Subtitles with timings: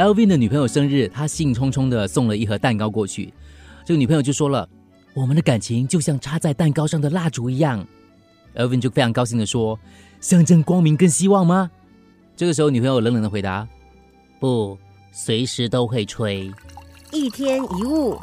[0.00, 3.30] Elvin 的女朋友生日，他兴冲冲的送了一盒蛋糕过去。
[3.84, 4.66] 这个女朋友就说了
[5.12, 7.86] ：“我们的感情就像插在蛋糕上的蜡烛一样。
[8.56, 9.78] ”Elvin 就非常高兴的说
[10.18, 11.70] ：“象征光明跟希望吗？”
[12.34, 13.68] 这个时候，女朋友冷冷的回答
[14.40, 14.78] ：“不，
[15.12, 16.50] 随时都会吹。”
[17.12, 18.18] 一天一物，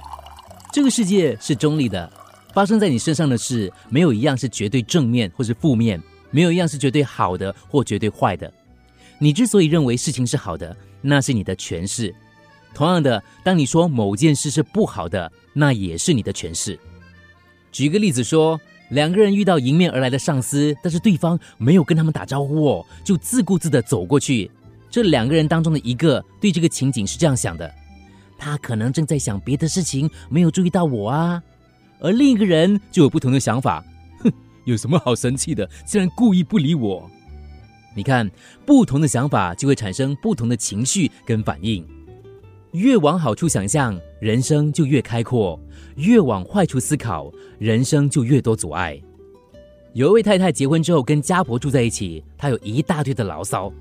[0.74, 2.12] 这个世界是中立的，
[2.56, 6.02] 发生在你身上的事，没有一样是绝对正面或是负面，
[6.32, 8.52] 没有一样是绝对好的或绝对坏的。
[9.20, 12.14] 你之所以认为事情是好的，那是你的诠释。
[12.74, 16.80] 同样的，当你说某件事是不好的，那也是你的诠释。
[17.72, 18.60] 举个例子说。
[18.92, 24.50] 两个人遇到迎面而来的上司，但是对方没有跟他们打招呼哦，就自顾自的走过去。
[24.90, 27.70] 这两个人当中的一个对这个情景是这样想的：
[28.38, 31.44] 他可能正在想别的事情，没有注意到我啊。
[32.00, 33.84] 而另一个人就有不同的想法，
[34.20, 34.32] 哼，
[34.64, 35.70] 有什么好生气的？
[35.86, 37.12] 竟然故意不理我。
[37.98, 38.30] 你看，
[38.64, 41.84] 不同的想法就会产生不同的情绪跟反应。
[42.74, 45.60] 越往好处想象，人生就越开阔；
[45.96, 49.02] 越往坏处思考，人生就越多阻碍。
[49.94, 53.74] 有一位太太结婚之后跟家婆住在一起，她有一大堆的牢骚，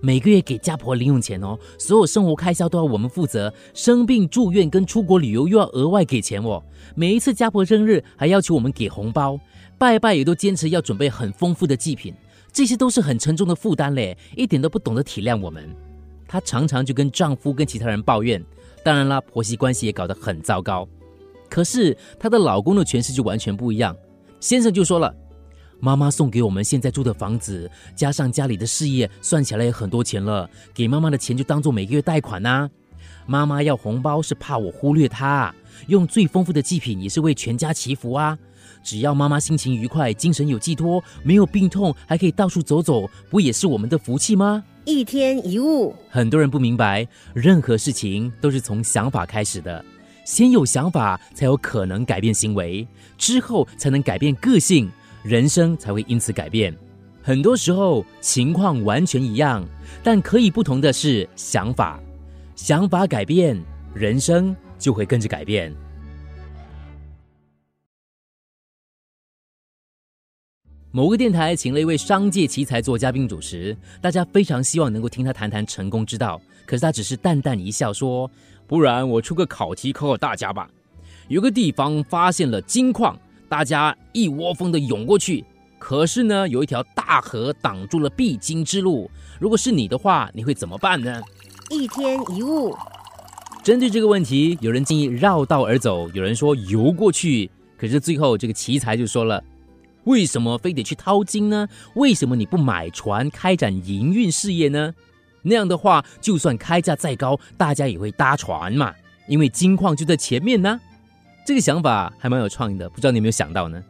[0.00, 6.60] 每个月给家婆零用钱哦，所有生活开销都要我们负责，生病住院跟出国旅游又要额外给钱哦。
[6.96, 9.38] 每一次家婆生日还要求我们给红包，
[9.78, 12.12] 拜拜也都坚持要准备很丰富的祭品，
[12.52, 15.74] 这些都是很沉重的负担嘞，一点都不懂得体谅我们。
[16.28, 18.44] 她常常就跟丈夫跟其他人抱怨，
[18.84, 20.86] 当然啦，婆媳关系也搞得很糟糕。
[21.48, 23.96] 可是她的老公的诠释就完全不一样。
[24.40, 25.14] 先生就说了
[25.80, 30.48] ：“妈妈送给我们现在住的房子，加上家里的事业，算起来也很多钱了。
[30.74, 32.68] 给妈妈的钱就当做每个月贷款呐。
[33.26, 35.54] 妈妈要红包是怕我忽略她，
[35.86, 38.38] 用最丰富的祭品也是为全家祈福啊。
[38.82, 49.84] 只要妈妈心情愉快，精神有寄托，没有病痛，还可以到处走走，不也是我们的福气吗？”一天一物，很多人不明白，任何事情都是从想法开始的。
[50.24, 54.90] 先有想法，才有可能改变行为，之后才能改变个性，
[55.22, 56.76] 人生才会因此改变。
[57.22, 59.64] 很多时候情况完全一样，
[60.02, 62.00] 但可以不同的是想法。
[62.56, 63.60] 想法改变，
[63.94, 65.72] 人生就会跟着改变。
[70.94, 76.38] 某个电台请了一位商界奇才做嘉宾主持，大家非常希望能够听他谈谈成功之道。
[76.66, 78.30] 可是他只是淡淡一笑说
[78.68, 80.68] ：“不然我出个考题考考大家吧。
[81.28, 85.42] 有个地方发现了金矿，大家一窝蜂的涌过去。
[85.78, 89.10] 可是呢，有一条大河挡住了必经之路。
[89.40, 91.22] 如果是你的话，你会怎么办呢？”
[91.72, 92.76] 一天一物。
[93.62, 97.50] 针对这个问题，有人建议绕道而走，有人说游过去。
[97.78, 99.42] 可是最后这个奇才就说了。
[100.04, 101.68] 为什么非得去淘金呢？
[101.94, 104.94] 为什么你不买船开展营运事业呢？
[105.42, 108.94] 那样的话，就算开价再高，大家也会搭船嘛，
[109.28, 110.80] 因为金矿就在前面呢。
[111.44, 113.82] 这个想法还蛮有创意的，不知道你有没有想到呢？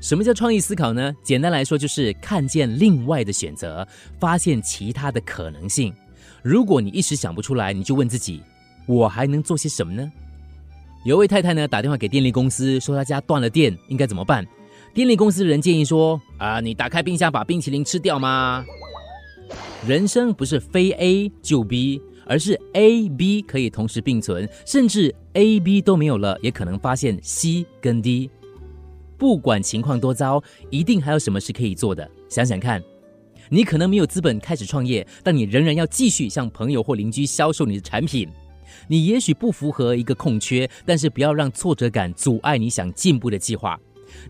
[0.00, 1.12] 什么叫创意思考呢？
[1.22, 3.86] 简单来说，就是看见另外的选择，
[4.18, 5.92] 发现其他的可能性。
[6.42, 8.40] 如果你一时想不出来，你就问自己：
[8.86, 10.10] 我还能做些什么呢？
[11.04, 14.46] 有位太太呢，打电话给电力公司，说她家断了电，应该怎么办？
[14.92, 18.64] 电力公司人建议说：“啊，你打开冰箱把冰淇淋吃掉吗？”
[19.86, 28.30] 人生不是非 A 就 B，而是 A、B 可以同时并存，甚至 A、B 都没有了，也可能发现 C 跟 D。
[29.16, 32.08] 不管情况多糟，一定还有什么是可以做的。
[32.28, 32.82] 想想看，
[33.48, 38.28] 你可能没有资本开始创业，但你仍然要继续向朋友或邻居销售你的产品。
[38.88, 43.78] 你也许不符合一个空缺，但是不要让挫折感阻碍你想进步的计划。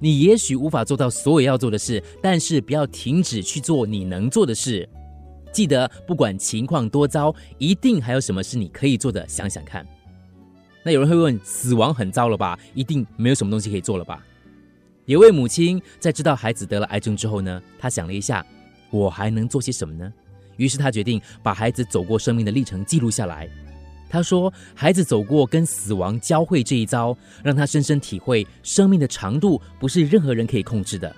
[0.01, 4.89] 你也许无法做到所有要做的事，但是不要停止去做你能做的事。
[5.53, 9.27] 记得，不管情况多糟，一定还有什么是你可以做的。
[9.27, 9.87] 想想看。
[10.85, 12.59] 那有人会问：死亡很糟了吧？
[12.73, 14.25] 一定没有什么东西可以做了吧？
[15.07, 18.47] 有位母亲在知道孩子得了癌症之后呢，她想了一下，
[18.91, 20.13] 我还能做些什么呢？
[20.57, 23.49] 于是她决定把孩子走过生命的历程记录下来。
[24.11, 31.15] 他说：“孩子走过跟死亡交汇这一遭，让他深深体会生命的长度不是任何人可以控制的。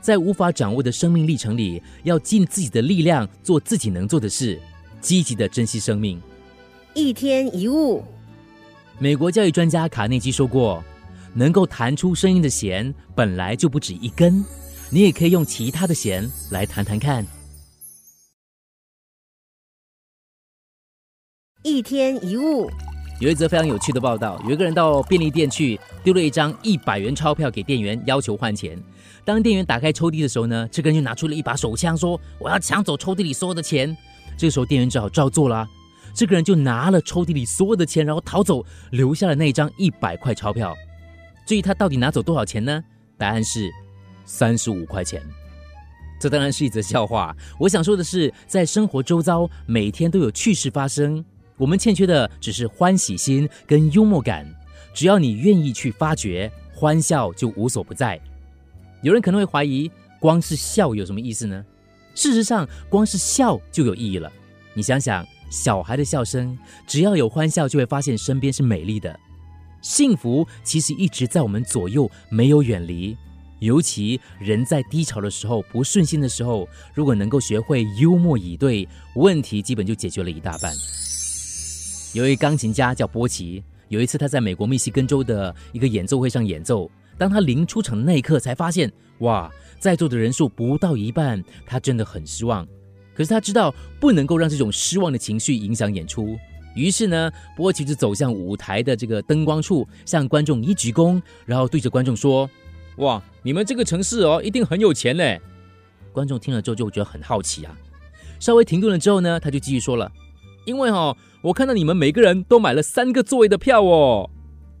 [0.00, 4.58] 在无法掌握的生命历程里，要尽自己的力量做自己能做的事，
[5.00, 6.18] 积极的珍惜生命。”
[6.94, 8.04] 一天一物。
[9.00, 10.82] 美国教育专家卡内基说过
[11.34, 14.44] ：“能够弹出声音的弦本来就不止一根，
[14.90, 17.26] 你也可以用其他的弦来弹弹看。”
[21.64, 22.70] 一天一物，
[23.18, 24.40] 有一则非常有趣的报道。
[24.44, 28.80] 有一个人到便利店去，丢了一张一百元钞票给店员，要求换钱。
[29.24, 33.94] 当店员打开抽屉的时候呢，这个人就拿出了一把手枪，说：“我要抢走抽屉里所有的钱。”
[34.38, 35.66] 这个时候，店员只好照做了。
[36.14, 40.76] 这个人就拿了抽屉里所有的钱，然后逃走，留下了那一张一百块钞票。
[41.44, 42.84] 至于他到底拿走多少钱呢？
[43.16, 43.68] 答案是
[44.24, 45.20] 三十五块钱。
[46.20, 47.36] 这当然是一则笑话。
[47.58, 51.24] 我想说的是，在生活周遭，每天都有趣事发生。
[51.58, 54.46] 我们欠缺的只是欢喜心跟幽默感。
[54.94, 58.18] 只要你愿意去发掘，欢笑就无所不在。
[59.02, 61.64] 有人可能会怀疑，光是笑有什么意思呢？
[62.14, 64.32] 事实上，光是笑就有意义了。
[64.74, 66.56] 你想想，小孩的笑声，
[66.86, 69.18] 只要有欢笑，就会发现身边是美丽的。
[69.82, 73.16] 幸福其实一直在我们左右，没有远离。
[73.60, 80.72] 尤其人在低潮的时候、不顺心的时候，如果能够学会幽默以对，问题基本就解决了一大半。
[82.12, 92.66] 有一位钢琴家叫波奇，有一次他在美国密西根州的一个演奏会上演奏，当他临出场的那一刻，才发现哇，在座的人数不到一半，他真的很失望。
[93.14, 96.38] 可是他知道不能够让这种失望的情绪影响演出，
[96.74, 102.48] 于是呢，波奇就走向舞台的这个灯光处，向观众一鞠躬，然后对着观众说。
[102.98, 105.40] 哇，你们这个城市哦，一定很有钱嘞！
[106.12, 107.72] 观众听了之后就觉得很好奇啊。
[108.40, 110.10] 稍微停顿了之后呢，他就继续说了
[110.68, 114.28] ：“因为哈，我看到你们每个人都买了三个座位的票哦。”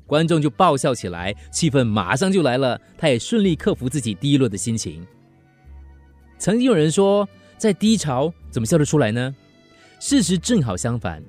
[0.06, 2.80] 观众就爆笑起来，气氛马上就来了。
[2.96, 5.06] 他也顺利克服自己低落的心情。
[6.38, 9.34] 曾经有人说，在低潮怎么笑得出来呢？
[9.98, 11.22] 事实正好相反，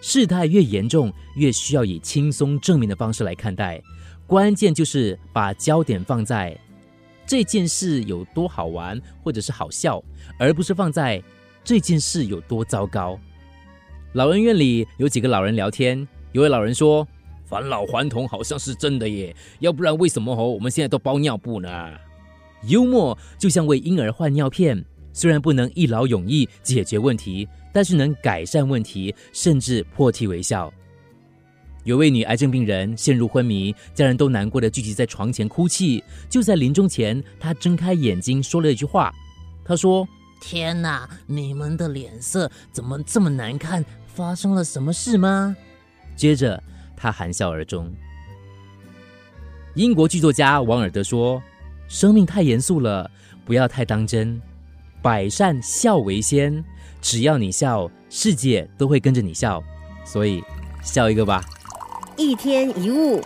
[0.00, 3.82] 事态越严重，越需要以轻松正面的方式来看待。
[4.26, 6.58] 关键就是把焦点放在
[7.26, 10.02] 这件事有多好玩，或者是好笑，
[10.38, 11.22] 而不是放在
[11.64, 13.18] 这件事有多糟糕。
[14.16, 17.06] 老人院里有几个老人聊天，有位老人说
[17.44, 21.68] ：“返老还童好像是真的耶，要不然为什么哦我们现在都包尿布呢？”
[22.66, 24.82] 幽默就像为婴儿换尿片，
[25.12, 30.72] 虽然不能一劳永逸解决问题，但是能改善问题，甚至破涕为笑。
[31.84, 36.02] 有位女癌症病人陷入昏迷，家人都难过的聚集在床前哭泣。
[36.30, 39.12] 就在临终前，她睁开眼睛说了一句话
[39.62, 40.08] ：“她说，
[40.40, 43.84] 天哪，你们的脸色怎么这么难看？
[44.16, 45.54] 发生了什么事吗？”
[46.16, 46.62] 接着，
[46.96, 47.92] 他含笑而终。
[49.74, 51.42] 英国剧作家王尔德说
[51.86, 53.10] ：“生命太严肃了，
[53.44, 54.40] 不要太当真。
[55.02, 56.64] 百善孝为先，
[57.02, 59.62] 只要你笑，世界都会跟着你笑。
[60.02, 60.42] 所以，
[60.82, 61.44] 笑一个吧。”
[62.16, 63.20] 一天一物，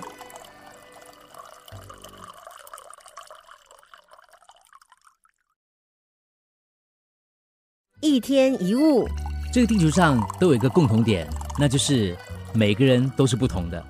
[8.01, 9.09] 一天一物。
[9.53, 12.17] 这个地球上都有一个共同点，那就是
[12.55, 13.85] 每个人都是不同的，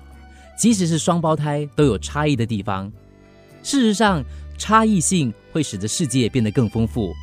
[0.57, 2.91] 即使是双胞胎都有差异的地方。
[3.61, 4.23] 事实上，
[4.57, 7.13] 差异性会使得世界变得更丰富。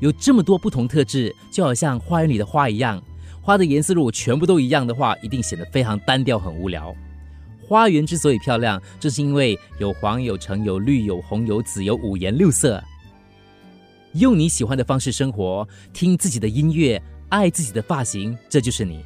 [0.00, 3.02] 有这么多不同特质，就好像花园里的花一样，
[3.40, 6.94] 花的颜色如果全部都一样的话，一定显得非常单调、很无聊。
[7.66, 12.82] 花园之所以漂亮，这是因为有黄、有橙、有绿、有红、有紫，有五颜六色。
[14.12, 19.04] 用你喜欢的方式生活，听自己的音乐，爱自己的发型，这就是你。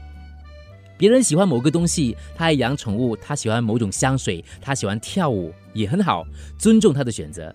[0.97, 6.27] 别人喜欢某个东西，他爱养宠物，他喜欢某种香水，他喜欢跳舞，也很好，
[6.59, 7.55] 尊重他的选择。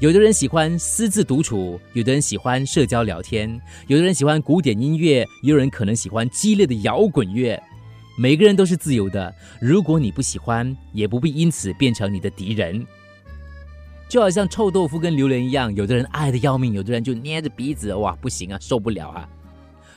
[0.00, 7.62] 有的人喜欢私自独处，有的人喜欢社交聊天，有的人喜欢古典音乐，也有人可能喜欢激烈的摇滚乐。
[8.18, 12.86] 每个人都是自由的，如果你不喜欢，也不必因此变成你的敌人。
[14.08, 19.26] 就好像臭豆腐跟榴莲一样，有的人爱的要命，有的人就捏着鼻子，哇，不行啊，受不了啊。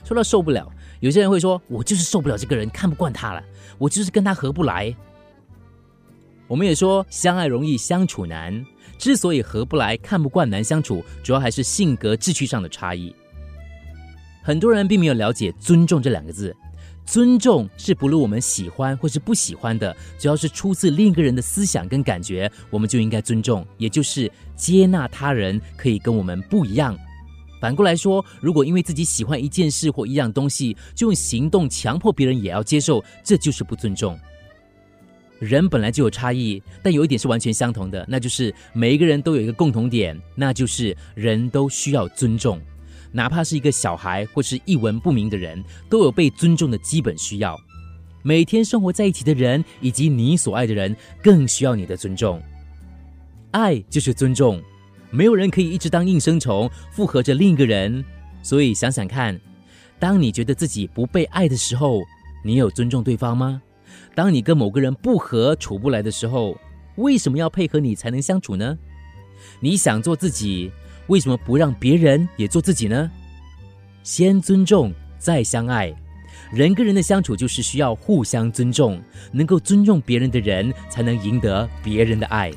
[0.05, 3.43] 说到受不了，有些人会说，我就是受不了这个人，看不惯他了，
[3.79, 4.95] 我就是跟他合不来。
[6.47, 8.63] 我们也说，相爱容易相处难，
[8.99, 13.13] 之所以合不来、看不惯、难相处，主要还是性格、志趣上的差异。
[14.43, 16.55] 很多人并没有了解“尊重”这两个字。
[17.03, 26.95] 尊重是不论我们喜欢或是不喜欢的，只要是出自另一个人的思想跟感觉，我们就应该尊重，也就是接纳他人可以跟我们不一样。
[27.59, 34.19] 反过来说，如果因为自己喜欢一件事或一样东西，就用行动强迫别人也要接受，这就是不尊重。
[35.39, 42.59] 人本来就有差异，但有一点是完全相同的，那就是每一个人都有一个共同点，那就是人都需要尊重。
[43.11, 47.59] 哪怕是一个小孩或是一文不名的人，都有被尊重的基本需要。
[48.23, 52.41] 每天生活在一起的人，以及你所爱的人，更需要你的尊重。
[53.51, 54.61] 爱就是尊重，
[55.15, 58.03] 没有人可以一直当应声虫，附和着另一个人。
[58.43, 59.39] 所以想想看，
[59.97, 62.03] 当你觉得自己不被爱的时候，
[62.43, 63.61] 你有尊重对方吗？
[64.13, 66.57] 当你跟某个人不和、处不来的时候，
[66.97, 68.77] 为什么要配合你才能相处呢？
[69.61, 70.69] 你想做自己。
[71.07, 73.09] 为什么不让别人也做自己呢？
[74.03, 75.93] 先尊重，再相爱。
[76.51, 78.99] 人跟人的相处就是需要互相尊重，
[79.31, 82.51] 能够尊重别人的人，才能赢得别人的爱。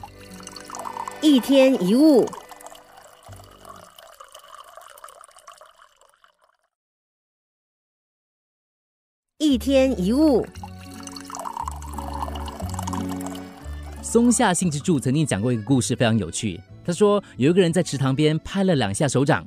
[1.20, 2.26] 一天一物，
[9.40, 10.44] 一天一物。
[14.02, 16.60] 松下幸之助曾经讲过一个故事，非常有趣。
[16.84, 19.46] 他说，有一个人在池塘边拍了两下手掌，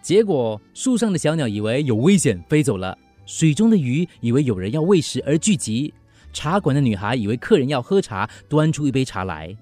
[0.00, 2.96] 结果树上的小鸟以为有危险飞走了，
[3.26, 5.92] 水中的鱼以为有人要喂食而聚集，
[6.32, 9.52] 茶馆的女孩以为客人要喝茶，端出一杯茶来。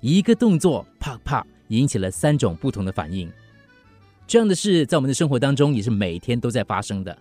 [0.00, 3.30] 一个动作，啪啪，引起了三种不同的反应。
[4.26, 7.14] 这样的事在我们的生活当中也是每天都在发生的。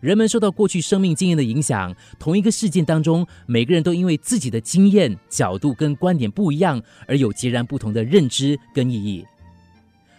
[0.00, 9.24] 人们受到过去生命经验的影响，同一个事件当中，每个人都因为自己的经验、角度跟观点不一样，而有截然不同的认知跟意义。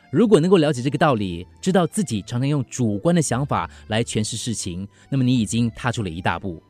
[0.10, 6.62] 如果能够了解这个道理，知道自己常常用主观的想法来诠释事情，那么你已经踏出了一大步。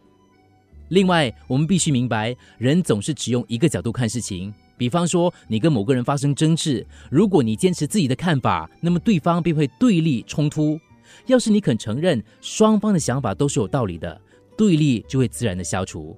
[0.89, 4.53] 另外，我们必须明白，人总是只用一个角度看事情。
[4.77, 10.79] 比方说，你跟某个人发生争执，如果你坚持自己的看法，那么对方便会对立冲突。
[11.25, 14.19] 要是你肯承认双方的想法都是有道理的，
[14.57, 16.17] 对立就会自然的消除。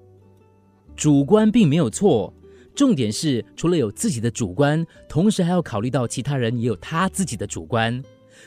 [0.96, 2.34] 主观并没有错，
[2.76, 8.04] 重点是除了有自己的主观，同时还要考虑到其他人也有他自己的主观，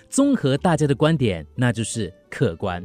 [0.08, 2.84] 综合大家的观点，那就是客观。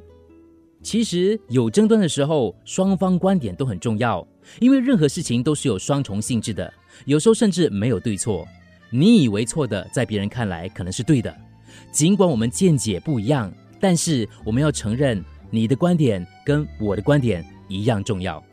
[0.84, 4.26] 其实有争端的时候，双方观点都很重要，
[4.60, 6.72] 因为任何事情都是有双重性质的，
[7.06, 8.48] 有时候甚至没有对错。
[8.90, 11.36] 你以为错的，在别人看来可能是对的。
[11.92, 18.44] 尽管我们见解不一样，但是我们要承认你的观点跟我的观点一样重要。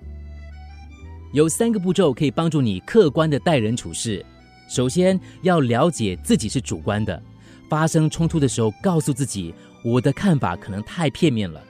[1.33, 4.25] 有三个步骤可以帮助你客观的待人处事。
[4.69, 7.21] 首先要了解自己是主观的，
[7.69, 9.53] 发生冲突的时候，告诉自己
[9.85, 11.61] 我的看法可能太片面了。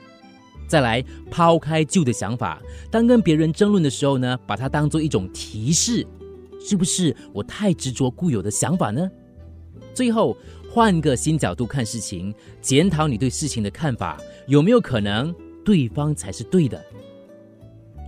[0.68, 2.60] 再来抛开旧的想法，
[2.90, 6.06] 当跟别人争论的时候呢，把它当做一种提示，
[6.60, 9.10] 是不是我太执着固有的想法呢？
[9.94, 10.36] 最后。
[10.74, 15.32] 换个新角度看事情，检讨你对事情的看法，有没有可能
[15.64, 16.84] 对方才是对的？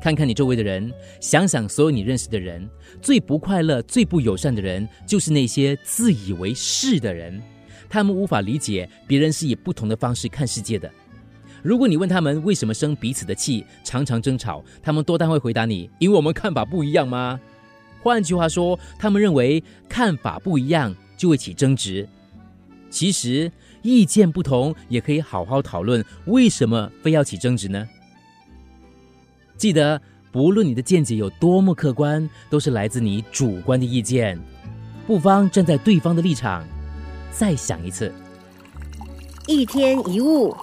[0.03, 2.69] 看看你周围的人，想想所有你认识的人，
[3.01, 7.41] 最不快乐、最不友善的人，就是那些自以为是的人。
[7.89, 10.91] 他们无法理解别人是以不同的方式看世界的。
[11.63, 17.39] 如果你问他们为什么生彼此的气，常常争吵，他们多半会回答你：因为我们看法不一样吗？
[18.03, 22.09] 换句话说，他们认为看法不一样就会起争执。
[22.91, 23.51] 其实
[23.83, 27.87] 意见不同也可以好好讨论，为什么非要起争执呢？
[29.57, 30.01] 记得，
[30.31, 34.39] 不论你的见解有多么客观，都是来自你主观的意见。
[35.07, 36.65] 不妨站在对方的立场，
[37.31, 38.13] 再想一次。
[39.47, 40.55] 一天一物。